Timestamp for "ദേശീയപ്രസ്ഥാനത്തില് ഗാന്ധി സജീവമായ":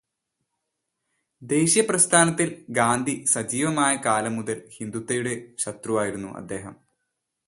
1.41-3.93